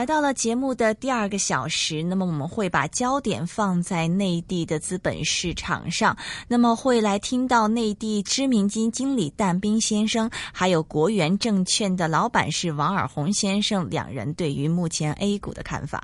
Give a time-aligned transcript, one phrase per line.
[0.00, 6.16] 来到了节目的第二个小时，那么我们会把焦点放在内地的资本市场上，
[6.48, 16.02] 那么会来听到内地知名基金经理但斌先生，还有国元证券的老板是王尔红先生两人对于目前 A 股的看法。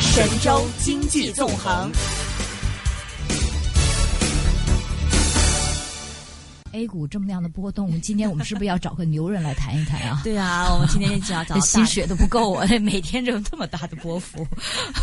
[0.00, 1.92] 神州经济纵横。
[6.72, 10.20] A 股这么样的波动，今天我们是不是要找个牛人来谈一谈啊？
[10.24, 14.46] 对啊，我们今天就要找 心血都不够啊， 每天就这么大的波幅。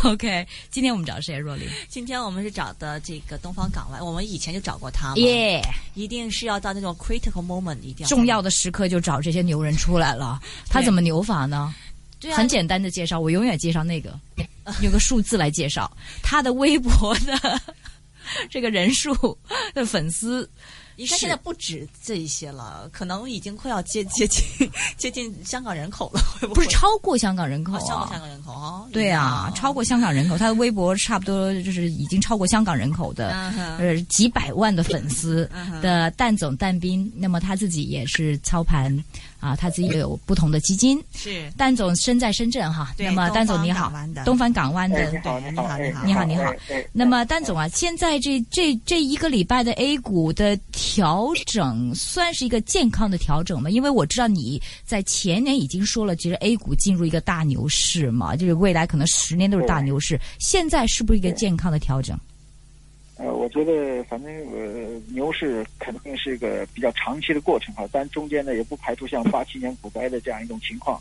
[0.02, 1.36] OK，今天我们找谁？
[1.38, 1.68] 若琳？
[1.88, 5.14] 今天我们是找的这个东方港湾，我们以前就找过他。
[5.14, 5.62] 耶，
[5.94, 10.40] 一定是要到那种 critical moment，一定要重要的时刻就找这些牛人出来了。
[10.68, 11.72] 他怎么牛法呢？
[12.18, 14.18] 对啊很简单的介绍，我永远介绍那个，
[14.82, 15.90] 有个数字来介绍
[16.22, 17.60] 他的微博的
[18.50, 19.38] 这个人数
[19.72, 20.50] 的粉丝。
[21.00, 26.56] 应该现在不止这一些了，可能已经快要接接近接近香港人口了，会不会？
[26.56, 28.20] 不是超过香港人口哦，超过啊香？
[28.20, 28.88] 港人口哦？
[28.92, 33.30] 对啊，超过香港人口，他的微博差不多就是已经超过香港人口的，
[33.78, 37.10] 呃，几百万的粉丝的蛋总蛋斌。
[37.16, 38.94] 那么他自己也是操盘
[39.40, 41.02] 啊，他自己也有不同的基金。
[41.14, 43.92] 是丹总身在深圳哈，那么丹总你好
[44.24, 46.54] 东方港湾的，你好，对你好，你好哎你好
[46.92, 53.70] 那么，丹总啊，现在这这这一个礼拜的 A 股的调整算是一个健康的调整吗？
[53.70, 60.20] 因为我知道你在前年已经说了，其实 A 股进入一个大牛市嘛，就是未来可能十年都是大牛市。
[60.38, 62.18] 现在是不是一个健康的调整？
[63.22, 70.98] 呃，我觉得反正呃，牛市肯定是一个比较长期的过程哈，但中间呢也不排除像八七年股灾的这样一种情况。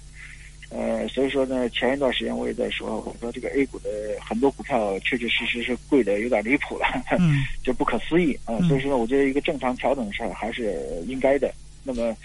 [0.70, 3.90] 呃，所以说呢，前一段时间我也在说，我说这个 A 股的
[4.22, 6.86] 很多股票确确实实是贵的有点离谱了，
[7.18, 11.52] 嗯 就不可思议啊、嗯所以说呢，我觉得一个正常调整是还是应该的。
[11.82, 12.16] 那么，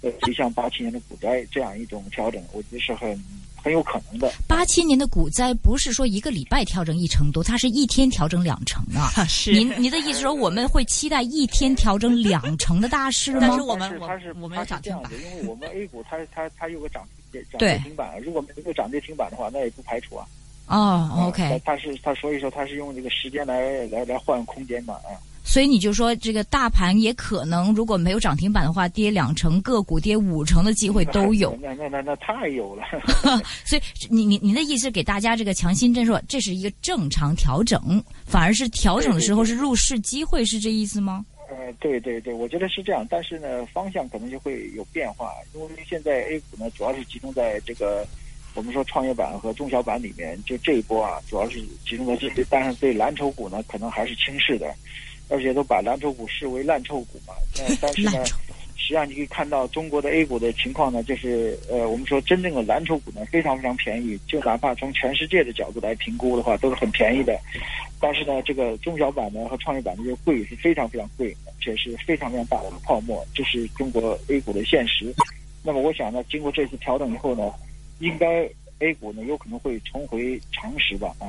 [0.00, 3.10] 呃，就像八七年的股灾这样一种调整，我觉得是很
[3.62, 4.32] 很有可能的。
[4.46, 9.10] 八七年的股灾不是说一个礼拜调整一成多，它是一天调整两成啊。
[9.28, 13.60] 是您您的意思说我们会期待一天调整两成的大势吗但是？
[13.60, 20.26] 我们它是我们有它是涨停板这样的，因为我们 A 股它它它有个涨涨跌停板，如果没有涨跌停板的话，那也不排除啊。
[20.66, 25.14] 哦啊，OK，它它是它所以说它是用这个时间来来来换空间嘛啊。
[25.42, 31.58] 所以你就说这个大盘也可能如果没有涨停板的话，跌两成，个股跌五成的机会都 有。
[31.60, 32.84] 那那那那太有了。
[33.64, 41.24] 所以你你你的意思是给大家这个强心针说，这是一个正常调整，反而是调整的时候是入市机会，是这意思吗？
[41.50, 48.06] 呃，对对对，我觉得是这样，但是呢，方向可能就会有变化，因为现在 A 股呢主要是集中在这个
[48.54, 54.72] 我们说创业板和中小板里面，就这一波啊，主要是集中在这里，但是对蓝筹股呢，可能还是轻视的，
[55.30, 57.32] 而且都把蓝筹股视为烂臭股嘛。
[57.58, 58.22] 呃、 但是呢
[58.76, 67.38] 实际上你可以看到中国的 A 股的情况呢，就是呃，我们说真正的蓝筹股呢非常非常便宜，就哪怕从全世界的角度来评估的话，都是很便宜的。
[68.00, 75.14] 但是呢，这个中小板呢和创业板的这个贵是非常非常贵，而且是非常非常大的泡沫，这是中国 A 股的现实。
[75.62, 77.52] 那么我想呢，经过这次调整以后呢，
[78.00, 78.48] 应该
[78.78, 81.28] A 股呢有可能会重回常识吧啊。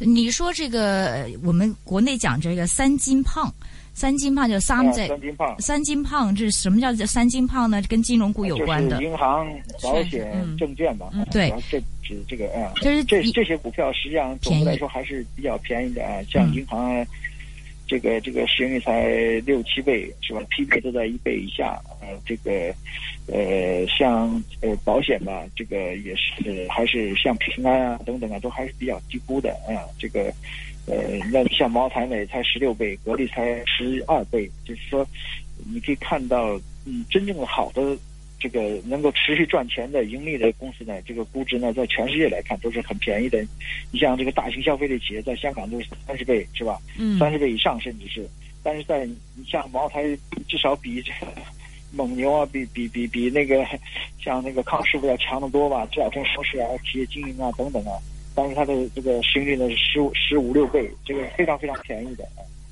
[0.00, 3.52] 你说这个呃我们国内讲这个三金胖，
[3.94, 7.82] 三金胖就三啊在三金胖三金胖，这是什么叫三金胖呢？
[7.88, 9.46] 跟金融股有关的就是，银行、
[9.82, 11.10] 保险嗯、证券吧。
[11.12, 12.72] 嗯对这这指这个啊。
[12.80, 17.06] 就是这这些股票实际上总的来说还是比较便宜的啊，像嗯银行啊，
[17.86, 19.08] 这个这个市盈率才
[19.44, 22.74] 六七倍是吧？P B 都在一倍以下，呃，这个
[23.26, 30.32] 呃像呃保险吧，这个也是还是像平安啊等等啊，都还是比较低估的啊，这个。
[30.90, 30.96] 呃，
[31.30, 35.06] 那你像茅台呢，也才十六倍，格力才十二倍，就是说，
[35.70, 37.94] 你可以看到，嗯，真正的好的
[38.40, 43.38] 这个能够持续赚钱的盈利的公司呢，这个估值呢，在全世界来看都是很便宜的。
[43.92, 46.78] 你像这个大型消费类企业，在香港都是三十倍，是吧？
[46.98, 48.26] 嗯三十倍以上甚至是，
[48.62, 50.04] 但是在你像茅台，
[50.48, 51.30] 至少比这个
[51.92, 53.64] 蒙牛啊，比比比比那个
[54.22, 55.86] 像那个康师傅要强得多吧？
[55.92, 57.92] 至少从收市啊、企业经营啊等等啊，
[58.34, 62.24] 但是它的这个市盈率呢是十五十五六倍，这个非常非常便宜的。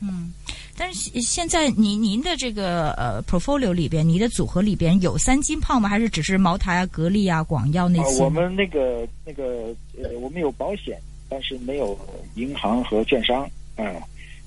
[0.02, 0.32] 嗯。
[0.78, 5.88] 但是现现在您您的这个呃 portfolio 里边，你的组合里边有三金胖吗？
[5.88, 8.22] 还是只是茅台啊、格力啊、广药那啊，些？
[8.22, 11.98] 我们那个那个呃，我们有保险，但是没有
[12.34, 13.42] 银行和券商
[13.76, 13.84] 啊。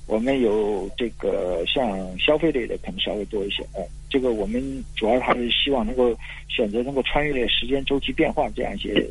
[0.10, 6.18] 我们有这个像消费类的可能稍微多一些，呃，这个我们主要还是希望能够
[6.48, 9.08] 选择能够穿越时间周期变化这样一些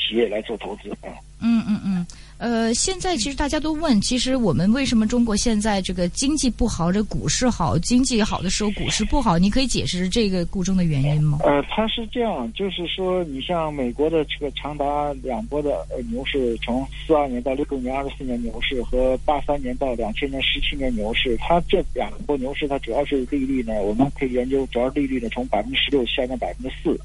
[0.00, 1.12] 企业来做投资啊。
[1.42, 2.06] 嗯嗯嗯。
[2.36, 9.38] 呃，现在其实大家都问，其实我们为什么中国现在这个经济不好，这股市好，经济好的时候股市不好？
[9.38, 11.38] 你可以解释这个故中的原因吗？
[11.44, 26.98] 呃，它是这样，就是说，你像美国的这个长达两波的呃牛市，从四二年到六年二十四年牛市和八三年到两千年十七年牛市，它这两波牛市它主要是利率呢，我们可以研究，主要利率呢从百分之十六下降百分之四。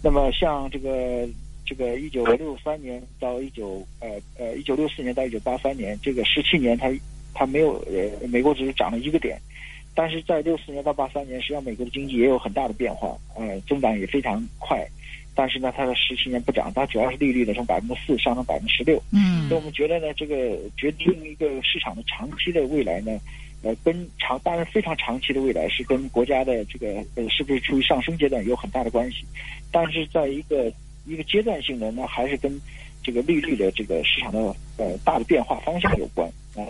[0.00, 1.28] 那么像这个。
[1.70, 6.90] 这个一九六三年到一九呃呃一九六四年到一九八三年，这个十七年，它
[7.32, 9.40] 它没有呃美国只是涨了一个点，
[9.94, 14.84] 但是在六四年到八三年，实际上美国的经济也有很大的变化，呃增长也非常快，
[15.32, 23.16] 但是呢它的十七年不涨，它主要是利率呢从百分之四上升百分之十六，嗯，所以我们觉得呢这个决定一个市场的长期的未来呢，
[23.62, 29.24] 呃跟长当然非常长期的未来是跟国家的这个呃是不是处于上升阶段有很大的关系，
[29.70, 30.72] 但是在一个
[31.06, 32.60] 一个阶段性的，那还是跟
[33.02, 34.38] 这个利率的这个市场的
[34.76, 36.62] 呃大的变化方向有关啊。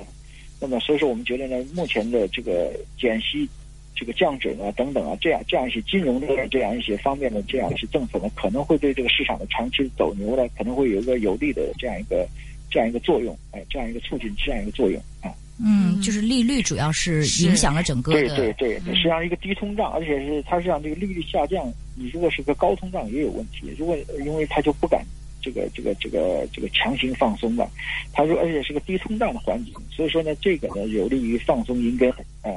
[0.60, 3.48] 那么所以说，我们觉得呢，目前的这个减息、
[3.96, 12.28] 这个降准啊等等啊，这样这样一些金融的这样一些方面的这样一些政策呢，可能会对这个市场的长期走牛呢，可能会有一个有利的这样一个
[12.70, 15.32] 这样一个作用，哎，这样一个促进这样一个作用啊。
[15.62, 25.04] 嗯，就是利率主要是影响了整个的，对对对，实际上一个低通胀，而且是它实际上这个利率下降，你如果是个高通胀也有问题，如果因为它就不敢
[25.42, 27.70] 这个这个这个这个强行放松了，
[28.12, 32.10] 它说而且是个低通胀的环境，所以说呢，这个呢有利于放松银根，
[32.42, 32.48] 啊，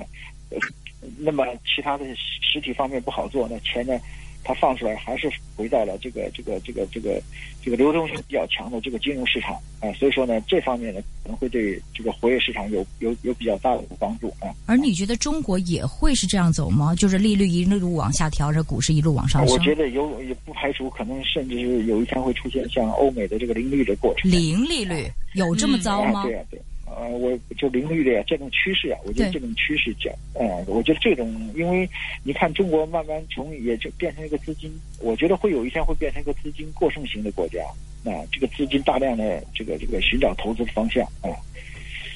[1.18, 4.00] 那么其他的实体方面不好做，那钱呢？
[4.44, 7.22] 它放出来还是回到了这个这个这个这个
[7.62, 14.52] 这个流动性比较强的这个金融市场啊，所以说呢，这方面呢可能会对这个活跃市场有有有比较大的帮助啊。
[14.66, 16.94] 而你觉得中国也会是这样走吗？
[16.96, 19.56] 就是利率一路往下调，这股市一路往上升？
[19.56, 24.30] 我觉得有也不排除可能，甚至是有一天会出现像欧美的这个零利率的过程。
[24.30, 26.24] 零利率有这么糟吗？
[26.24, 26.62] 对啊，对。
[27.04, 31.90] 呃，我就零利率啊，这种趋势啊，我觉得这种趋势讲，嗯，我觉得这种，因为
[32.24, 37.60] 你看中国慢慢从也就变成一个资金，我觉得会有一天会变成一个资金过剩型的国家，
[38.06, 41.36] 啊，这个资金大量的这个这个寻找投资的方向啊，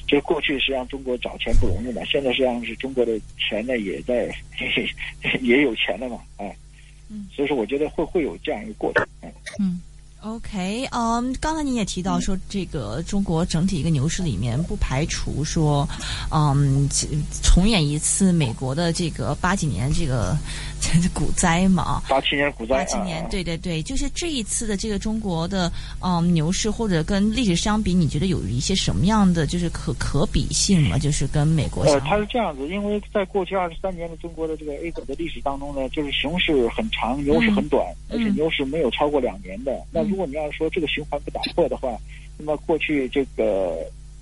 [0.06, 4.34] 这过去实际上中国找钱不容易嘛，现在实际上是中国的钱呢也在
[5.42, 6.46] 也有钱了嘛，啊，
[7.10, 9.06] 嗯，所以说我觉得会会有这样一个过程，
[9.58, 9.80] 嗯。
[10.20, 15.88] OK，嗯，刚才你也提到说，这个中国整体一个牛市里面，不排除说，
[16.32, 16.88] 嗯，
[17.42, 20.36] 重演一次美国的这个八几年这个
[21.14, 22.02] 股灾嘛？
[22.08, 22.78] 八七年股灾。
[22.78, 25.70] 八七年，对对对，就是这一次的这个中国的
[26.00, 30.98] 嗯牛市，或者跟历史相比，你觉得有一些什么样的就是可可比性吗？
[30.98, 31.84] 就是跟美国？
[31.84, 39.72] 呃，它是这样子，因为在过去二十三年的中国的这个 A 股的历史当中呢，就是熊市很长，牛市很短，而且牛市没有超过两年的。
[39.92, 41.96] 那如果你要说这个循环不打破的话，
[42.38, 43.78] 那么过去这个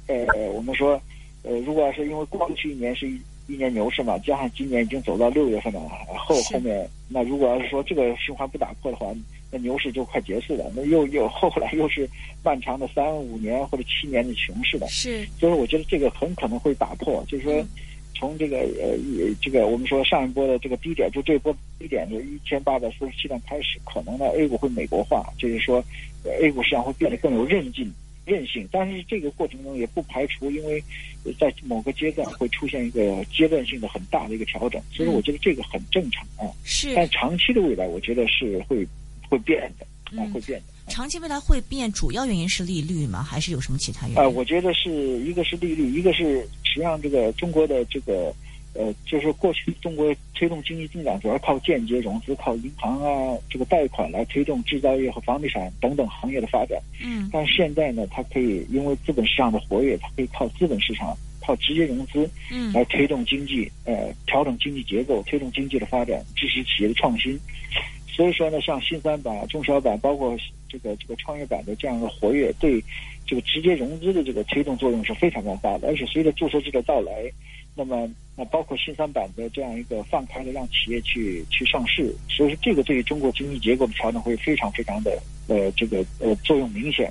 [0.06, 1.00] 呃，我们说
[1.42, 5.80] 呃，如果要是因为过去一年是一一年牛市嘛，加上今年已经走到六月份了，
[6.18, 9.06] 后后面那如果要是说这个循环不打破的话，
[9.50, 12.08] 那牛市就快结束了，那又又后来又是
[12.42, 14.86] 漫长的三五年或者七年的熊市了。
[14.88, 17.64] 是，所以我觉得这个很可能会打破，就是说。
[18.18, 18.96] 从这个呃，
[19.42, 25.84] 这个我们说上一波的这个低点，就这波低点就一千八百四十七点开始，可能呢 A 股会美国化，就是说
[26.40, 27.92] A 股市场会变得更有韧劲、
[28.24, 28.66] 韧性。
[28.72, 30.82] 但是这个过程中也不排除，因为
[31.38, 36.50] 在某个阶段会出现一个阶段性的很大的一个调整，所以我觉得这个很正常啊。
[36.64, 36.94] 是。
[36.94, 38.86] 但长期的未来，我觉得是会
[39.28, 39.86] 会变的，
[40.18, 40.75] 啊，会变的。
[40.88, 43.22] 长期未来会变，主要原因是利率吗？
[43.22, 44.22] 还是有什么其他原因？
[44.22, 44.90] 啊，我觉得是
[45.20, 48.32] 一个是利率，一个是实际上这个中国的这个
[48.74, 56.80] 呃，就是过去中国推动经济增长主要靠间接融资，靠银行啊这个贷款来推动制造业和房地产等等行业的发展。
[57.02, 57.28] 嗯。
[57.32, 67.38] 但是现在呢，它可以因为资本市场的活跃，它可以靠资本市场靠直接融资，嗯，来推动经济，呃，调整经济结构，推动经济的发展，支持企业的创新。
[68.16, 70.34] 所以说呢，像新三板、中小板，包括。
[70.68, 72.82] 这个这个创业板的这样一个活跃，对
[73.24, 75.86] 这个直接融资的这个推动作用是非常非常大的。
[75.86, 77.12] 而且随着注册制的到来，
[77.76, 87.10] 那么那包括新三板的这样一个放开的让企业去去上市，所以说这个对于中国经济结构的调整会非常非常的呃这个呃作用明显。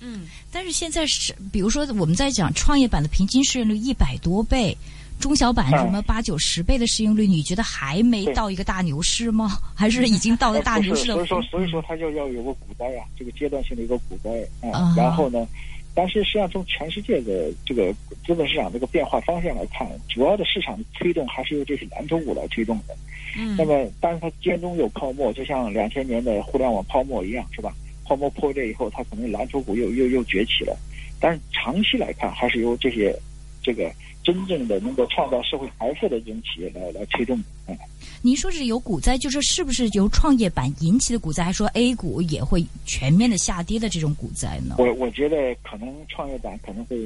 [0.00, 4.76] 嗯，但是现在是比如说我们在讲创业板的平均市盈率一百多倍。
[5.18, 9.58] 中小板什么八九十倍的市盈率，你觉得还没到一个大牛市吗？
[9.74, 11.14] 还是已经到了大牛市了？
[11.14, 14.30] 所以说，所以说它就要有个股灾啊，这个阶段性的一个股灾
[14.70, 14.94] 啊。
[14.96, 15.46] 然后呢，
[15.94, 17.92] 但是实际上从全世界的这个
[18.26, 22.96] 资本市场这个变化方向来看，主要的市场推动还是由这些蓝筹股来推动的。
[23.36, 27.74] 嗯，那么，但是它间中有泡沫，就像两千年的互联网泡沫一样，是吧？
[28.04, 30.74] 泡沫破裂以后，它可能蓝筹股又又又崛起了。
[31.20, 33.14] 但是长期来看，还是由这些
[33.62, 33.92] 这个
[34.28, 37.44] 真正的能够创造社会财富的这种企业来来推动的。
[37.68, 37.78] 嗯，
[38.20, 44.74] 您说是有股灾，就是是不是由创业板引起的股灾，还是说 A 股也会全面的下跌的这种股灾呢？
[44.76, 46.98] 我我觉得可能创业板可能会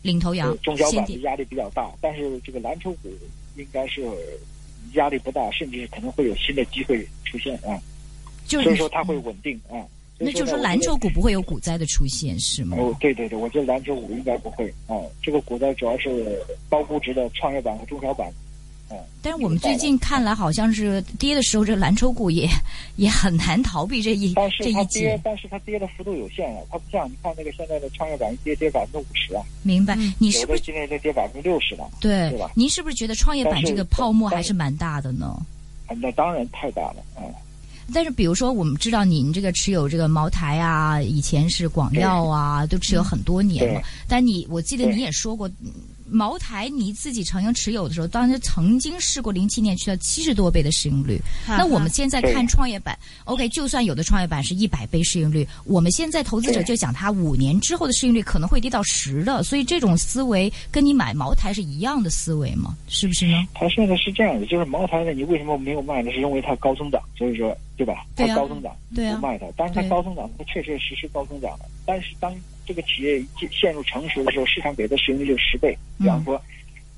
[0.00, 3.10] 领头羊呃，中小板的压力比较大，但是这个蓝筹股
[3.56, 4.02] 应该是
[4.94, 7.78] 压力不大，甚至可能会有新的机会出现啊。
[8.46, 9.76] 就是所以说它会稳定啊。
[10.18, 12.76] 那就是说蓝筹股不会有股灾的出现，是吗？
[12.78, 14.96] 哦，对对对，我觉得蓝筹股应该不会啊。
[15.22, 18.28] 这个股灾主要是高估值的创业板和中小板。
[18.90, 22.48] 嗯但是我们最近看来，好像是跌的时候，这蓝筹股也
[22.96, 25.20] 也很难逃避这一这一劫它跌，。
[25.22, 29.94] 但是它跌的幅度有限啊，它不像你看那个现在的创业板一跌跌百分之五十啊，明白？
[30.18, 32.50] 你是有不是的今天就跌百分之六十了，对对吧？
[32.54, 35.38] 您是不是觉得创业板这个泡沫还是蛮大的呢？
[35.86, 37.20] 啊那当然太大了啊。
[37.92, 43.80] 但是比如说，我们知道您这个持有这个茅台啊，以前是广药啊，都持有很多年了。
[44.06, 45.72] 但你我记得你也说过，嗯
[46.10, 51.20] 茅台你自己曾经持有的时候，当时曾经试过零七年去到七十多倍的市盈率。
[51.46, 62.74] 那我们现在看创业板，OK，就算有的创业板是一百倍市盈率，我们现在投资者就讲它五年之后的市盈率可能会跌到十的，所以这种思维跟你买茅台是一样的思维吗？
[62.88, 63.46] 是不是呢？
[63.52, 66.10] 它现在是这样的，就是茅台呢，你为什么没有卖呢？
[66.10, 68.04] 是因为它高增长，所以说对吧？
[68.16, 69.46] 它高增长，对啊不卖它。
[69.56, 71.60] 但是它高增长，它确确实实高增长了。
[71.86, 72.34] 但是当
[72.66, 75.78] 这个企业进陷入成熟的时候，市场给的市盈率就是十倍。
[75.96, 76.42] 比方说，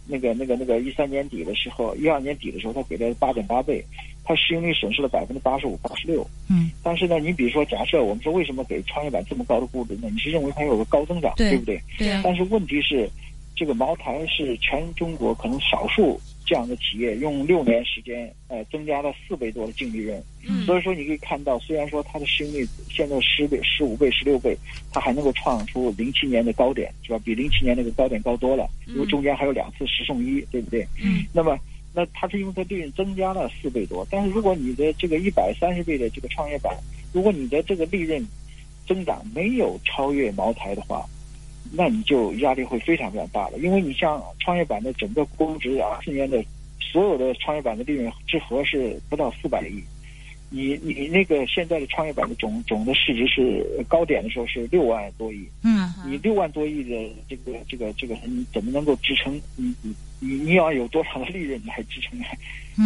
[0.06, 3.84] 那个那个那个一三年底的时候，一二年底的时候，它给的八点八倍，
[4.24, 6.26] 它市盈率损失了百分之八十五、八十六。
[6.48, 10.08] 嗯，但是呢，你比如说，假设我们说为什么给创业板这么高的估值呢？
[10.10, 11.80] 你是认为它有个高增长，对不对？
[11.98, 13.08] 对啊，但是问题是，
[13.54, 16.18] 这个茅台是全中国可能少数
[16.50, 20.20] 这样的企业用六年时间，呃，增加了四倍多的净利润。
[20.48, 24.56] 嗯所以说你可以看到，虽然说它的市盈率现在十倍、十五倍、十六倍，
[24.90, 27.20] 它还能够创出零七年的高点，是吧？
[27.24, 30.84] 比零七年那个高点高多了，因为中间还有两次十送一，对不对？
[31.00, 31.24] 嗯。
[31.32, 31.56] 那么，
[31.94, 36.76] 那它是因为它利润增加了四倍多，但是如果你的这个一百三十倍的这个创业板，
[37.12, 38.26] 如果你的这个利润
[38.88, 41.06] 增长没有超越茅台的话，
[41.72, 46.42] 那你就压力会非常非常大了，因为你像创业板的整个估值二，四年的
[46.80, 49.82] 所有的创业板的利润之和是不到四百亿。
[50.52, 59.40] 你你那个现在的创业板的总总的市值是高点的时候是六万多亿，嗯你六万多亿的这个这个这个你怎么能够支撑？
[59.54, 62.26] 你你你你要有多少的利润来支撑啊？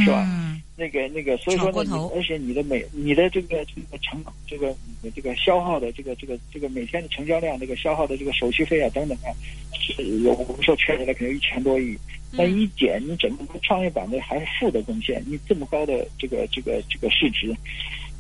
[0.03, 0.27] 是吧？
[0.27, 9.31] 嗯那个那个，所以说呢，你而且你的每你的这个这个成这个你的这个消耗的这个这个这个每天的成交量，这个消耗的这个手续费啊等等啊，
[9.73, 11.97] 是有我们说缺起来可能一千多亿，
[12.33, 17.55] 那一减你整个创业板的还是负的贡献，你这么高的这个这个这个市值，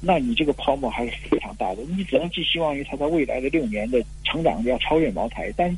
[0.01, 5.77] 那你这个泡沫还是非常大的，你只能寄希望于它在未来的六年的成长要超越茅台，但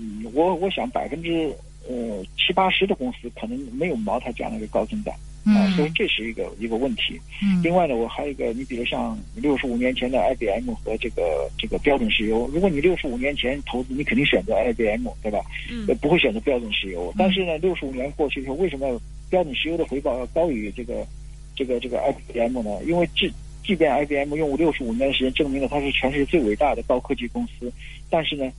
[0.00, 1.48] 嗯，我我想百分之
[1.88, 5.14] 呃七八十的公司可能没有茅台这样的一个高增长。
[5.46, 7.20] 啊，所以嗯这是一个一个问题。
[7.40, 15.38] 嗯另外呢，我还有一个，你比如像六十五年前的 IBM 和这个这个标准石油，如果你六十五年前投资，你肯定选择 IBM，对吧？
[15.70, 17.14] 嗯呃，不会选择标准石油。
[17.16, 19.00] 但是呢，六十五年过去以后，为什么
[19.30, 21.06] 标准石油的回报要高于这个
[21.54, 22.82] 这个这个 IBM 呢？
[22.84, 23.32] 因为即
[23.64, 27.72] 即便 IBM 用六十五年的时间证明了它是全世界最伟大的高科技公司，
[28.10, 28.50] 但是呢，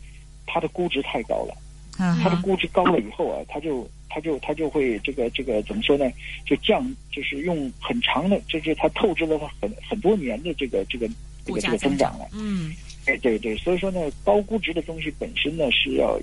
[0.46, 1.54] 它的估值太高了。
[1.98, 6.06] 啊它的估值高了以后啊，它就它就它就会这个这个怎么说呢？
[6.46, 11.08] 就降，就是用很长的，就是它透支了它很很多年的这个这个
[11.46, 12.28] 这个这个增长了。
[12.34, 12.74] 嗯
[13.06, 16.20] 哎，对对，所以说呢，高估值的东西本身呢是要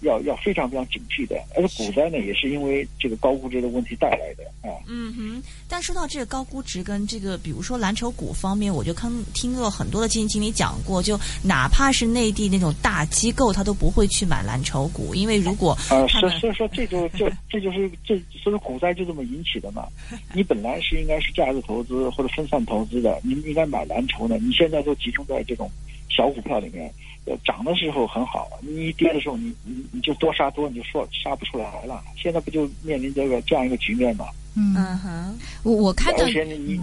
[0.00, 4.74] 要要非常非常警惕的，而且股灾呢也是因为这个高估值的问题带来的啊。
[4.86, 19.86] 嗯哼，但说到这个高估值跟这个，比如说蓝筹股方面，我就看听过很多的基金经理讲过，就哪怕是内地那种大机构，他都不会去买蓝筹股，因为如果啊，所所以说这就就 这就是这所以说股灾就这么引起的嘛。
[20.32, 25.70] 你本来是应该是价值投资或者分散投资的，你应该买蓝筹的，你现在都集中在这种
[26.08, 26.92] 小股票里面。
[27.24, 32.02] 呃，涨的时候很好，你一跌的时候你，你你就多杀多，你就说杀不出来了。
[32.16, 34.24] 现在不就面临这个这样一个局面吗？
[34.56, 36.80] 嗯，嗯哼，我我看到而且你，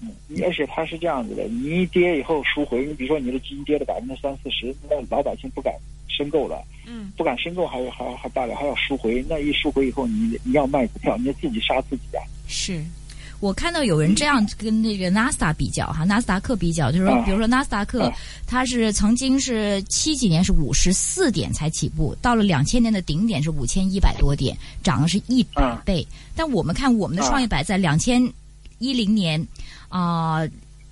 [0.00, 5.74] 嗯，你而且它是这样子的，你一跌以后赎回，你比如说你的基金跌了百分之三四十，那老百姓不敢
[6.06, 12.22] 申购了，嗯不敢申购还还还罢了，还要赎回，那一赎回以后你你要卖股票，你要自己杀自己啊。
[12.46, 12.80] 是。
[13.40, 18.12] 我看到有人这样跟那个纳斯达比较哈，纳斯达克比较，就是说，比如说纳斯达克，
[18.46, 26.06] 它是曾经是七几年是五十四点才起步，到了两千年的顶点是五千一百多点，涨了是一百倍。
[26.34, 28.20] 但我们看我们的创业板在两千
[28.78, 29.46] 一零年
[29.88, 30.40] 啊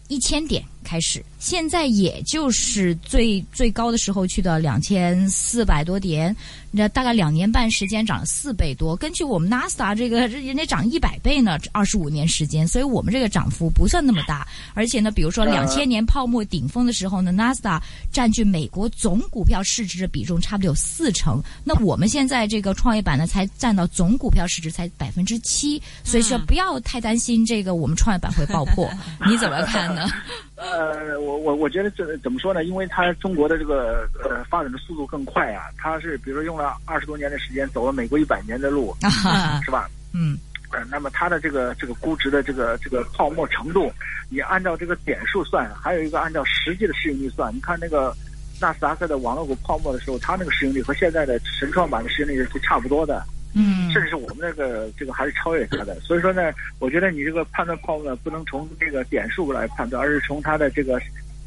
[0.09, 1.21] 一千点开始。
[1.39, 6.35] 现在也就是最最高的时候去到两千四百多点，
[6.71, 8.97] 那大概两年半时间涨了四倍多。
[8.97, 14.47] 根据我们 NASA 这个，人家涨一百倍呢，二十五年时间，所以我们这个涨幅不算那么大。
[14.75, 21.43] 而且呢，比如说两千年泡沫顶峰的时候呢，，NASA 占据美国总股票市值的比重差不多有四成。
[21.65, 28.91] 那我们现在这个创业板呢，才占到总股票市值才百分之七，所以说不要太担心这个我们创业板会爆破。
[29.29, 30.09] 你怎么看呢？
[30.57, 31.37] 呃，我。
[31.47, 32.65] 我我觉得这怎么说呢？
[32.65, 38.93] 因为它中国的这个呃发展的速度更快啊，它是比如说用了二十多年的时间，走了美国一百年的路，
[39.65, 39.89] 是吧？
[40.13, 40.37] 嗯，
[40.73, 43.93] 呃，那么它的这个这个估值的这个这个泡沫程度，
[44.29, 47.55] 你按照这个点数算，还有一个按照实际的市盈率算。
[47.55, 48.13] 你看那个
[48.61, 53.25] 纳斯达克的网络股泡沫的时候，它那个市盈率和现在的神创板的市盈率是差不多的。
[53.57, 61.01] 嗯，甚至是我们那个这个还是超越它的，所以说呢，我觉得你这个判断泡沫不能从这个点数来判断，而是从它的这个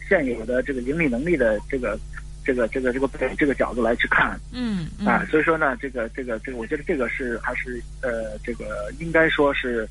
[0.08, 1.98] 现有的这个盈利能力的这个
[2.44, 4.40] 这个这个这个这个角度来去看。
[4.52, 9.88] 嗯啊，所以说呢，这个这个这个，我觉得这个是还是呃，这个应该说是。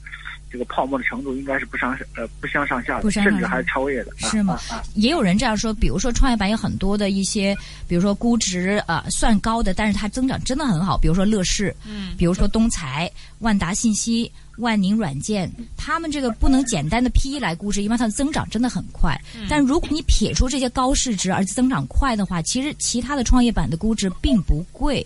[0.51, 4.59] 这个泡沫的程度应该是不相呃不相上下的，甚至还是超越的，是吗？
[4.95, 19.21] 也有人这样说，比如说创业板有很多的一些，比如说估值啊算高的，但是它增长真的很好，比如说乐视，嗯，比如说东财、万达信息、万宁软件，他们这个不能简单的 P E 来估值，因为它的增长真的很快。
[19.49, 25.05] 但如果你撇出这些高市值而增长快的话，其实其他的创业板的估值并不贵。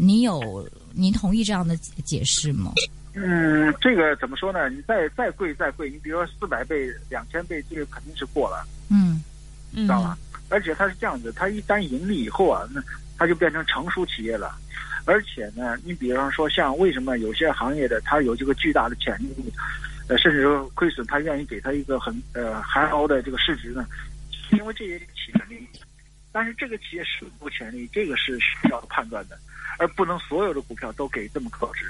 [0.00, 2.72] 你有您同意这样的解释吗？
[3.14, 4.68] 嗯，这个怎么说呢？
[4.68, 9.20] 你再再贵再贵，你比如说四百倍、两千倍，这个肯定是过了，嗯，
[9.74, 10.16] 知道吧？
[10.48, 12.80] 而且它是这样子，它一旦盈利以后啊，那
[13.16, 14.54] 它就变成成熟企业了。
[15.04, 19.34] 而且呢，你比方说像为什么有些行业的它有这个巨大的潜力，
[20.08, 23.86] 呃，甚至说亏损，它愿意给它一个很呃还高的这个市值呢？
[24.52, 25.60] 因为这些企业，
[26.30, 29.38] 但是这个企业是否潜力，这个是需要判断的。
[29.80, 31.84] 而不能所有的股票都给这么高值，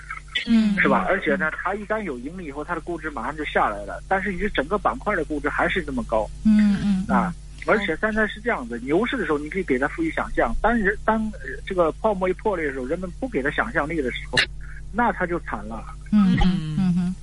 [0.46, 1.06] 嗯，是吧？
[1.08, 4.02] 而且呢，它一旦有盈利以后，它的估值马上就下来了。
[4.08, 7.34] 但是你整个板块的估值还是这么高，嗯嗯啊。
[7.66, 11.30] 而且现在是这样子，牛市的时候你可以给它赋予想象，当人当
[11.66, 14.38] 这个泡沫一破裂的时候，人们不给它想象力的时候，
[14.92, 15.84] 那它就惨了。
[16.12, 16.77] 嗯嗯。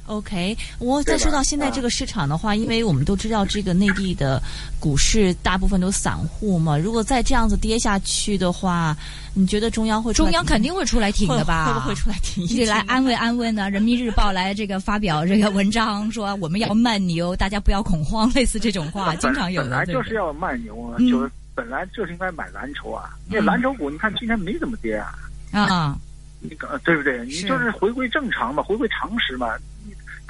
[0.08, 4.41] OK，我再说到现在这个市场的话，因为我们都知道这个内地的
[4.80, 8.96] 股市大部分都散户嘛，如果再这样子跌下去的话，
[9.34, 11.65] 你觉得中央会中央肯定会出来挺的吧？
[11.65, 12.46] 会不会出来挺？
[12.46, 13.68] 你来 安慰安慰呢？
[13.72, 19.70] 人民日报来这个发表这个文章说我们要慢牛，大家不要恐慌，类似这种话经常有的。
[19.70, 25.15] 本来就是要慢牛啊，就是本来就是应该买蓝筹啊，因为蓝筹股你看今天没怎么跌啊
[25.52, 25.98] 啊，
[26.41, 26.50] 你
[26.84, 27.26] 对不对？
[27.26, 29.48] 你就是回归正常嘛，回归常识嘛。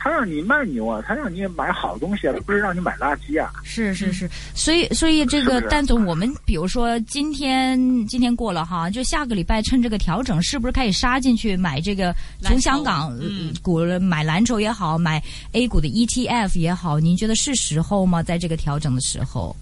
[0.06, 3.52] 他让你慢牛啊，他让你买好东西啊，不是让你买垃圾啊。
[3.64, 13.20] 是是是，所以所以这个蛋总，我们比如说今天今天过了哈，就下个礼拜趁这个调整，是不是可以杀进去买这个从香港
[13.64, 15.20] 股买蓝筹也好，买
[15.54, 17.00] A 股的 ETF 也好？
[17.00, 18.22] 您觉得是时候吗？
[18.22, 19.56] 在这个调整的时候？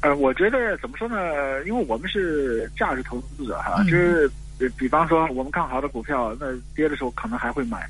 [0.00, 1.16] 呃，我觉得怎么说呢？
[1.66, 4.32] 因为我们是价值投资者哈，就是
[4.78, 7.86] 比方说我们看好的股票，那跌的时候可能还会买。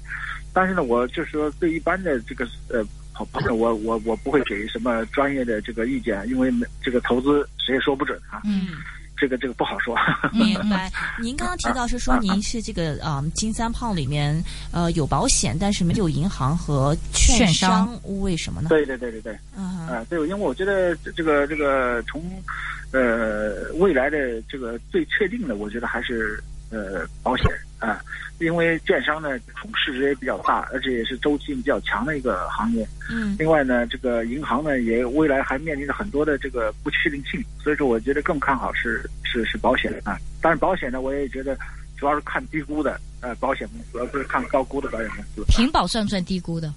[0.52, 2.84] 但是呢，我就是说，对一般的这个呃
[3.14, 8.40] 朋友，我我我不会给什么专业的这个意见，因为这个投资谁也说不准啊。
[8.44, 8.68] 嗯，
[9.16, 9.96] 这个这个不好说。
[10.32, 10.90] 明白。
[11.20, 18.68] 您刚刚提到是说您是这个啊金三胖里面呃有保险，但是没有银行和券商，为什么呢？
[18.68, 19.38] 对对对对对。
[19.56, 19.86] 嗯。
[19.86, 22.22] 啊，对，因为我觉得这个这个从
[22.92, 27.46] 呃未来的这个最确定的，我觉得还是呃保险
[27.86, 28.00] 啊。
[28.38, 32.84] 因为券商呢，总市值也比较大，而且也是周期性比较强的一个行业。
[33.08, 33.36] 嗯。
[33.38, 40.18] 另外呢，这个银行呢，也未来还面临着很多的这个不确定性，所以说我觉得更看好是是是保险啊。
[40.40, 41.56] 但是保险呢，我也觉得
[41.96, 45.44] 主要是看低估的呃保险公司，而不是看高估的保险公司。
[45.46, 46.72] 平保算不算低估的？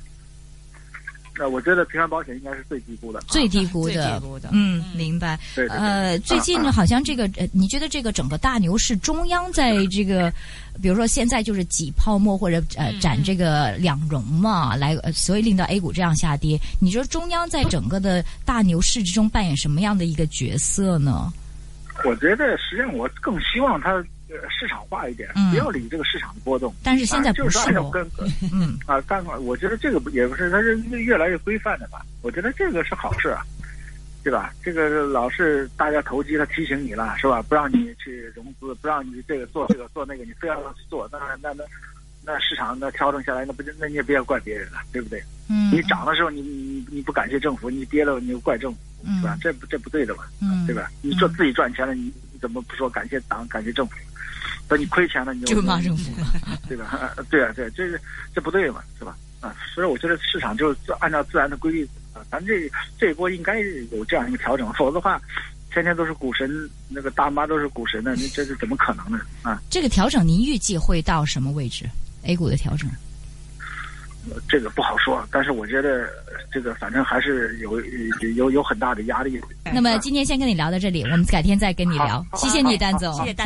[1.37, 5.37] 那我觉得平安保险应该是最低估的，最低估的，低估的嗯，明白。
[5.53, 10.31] 对呃，最近呢，好像这个呃，你觉得这个整个大牛市，中央在这个，
[10.81, 16.59] 比如说现在就是挤泡沫或者呃斩这个两融嘛，来，所以令到 A 股这样下跌。
[16.79, 21.33] 你说中央在整个的大牛市之中扮演什么样的一个角色呢？
[22.03, 24.05] 我觉得实际上我更希望他呃
[24.49, 26.73] 市场化一点，嗯不要理这个市场的波动。
[26.83, 28.09] 但是现在啊就是不是哦按照跟
[28.53, 32.05] 嗯啊，但我觉得这个不也不是，它是越来越规范的吧？
[32.21, 33.41] 我觉得这个是好事啊，
[34.23, 34.53] 对吧？
[34.63, 37.41] 这个老是大家投机，他提醒你了，是吧？
[37.43, 41.63] 不让你去融资，不让你这个做这个做那个，你非要去做，那那那
[42.25, 45.21] 那市场那调整下来，那不就那你也不要怪别人了，对不对？
[45.47, 49.37] 嗯，你涨的时候你你你不感谢政府，你跌了你又怪政府，嗯是吧？
[49.39, 50.89] 这不这不对的嘛，嗯，对吧？
[51.03, 53.95] 你做自己赚钱了，你你怎么不说感谢党、感谢政府？
[54.67, 56.27] 等你亏钱了，你就骂政府了。
[56.67, 56.85] 对吧？
[56.85, 58.01] 啊对啊，对，这是
[58.33, 59.15] 这不对嘛，是吧？
[59.41, 63.59] 啊，所以我觉得市场就是按照自然的规律啊，咱这这一波应该
[63.91, 65.21] 有这样一个调整，否则的话，
[65.71, 66.49] 天天都是股神，
[66.89, 69.21] 那个大妈都是股神的，你这是怎么可能呢？
[69.43, 71.85] 啊，这个调整您预计会到什么位置
[72.23, 72.89] ？A 股的调整？
[74.29, 79.39] 呃这个不好说，但是我觉得呃这个反正还是有有有有很大的压力。
[79.73, 83.13] 那么今天先跟你聊到这里，我们改天再跟你聊谢谢你，好丹总。
[83.13, 83.43] 谢谢丹总。